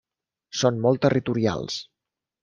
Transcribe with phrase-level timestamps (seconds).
[0.61, 1.77] Són molt territorials.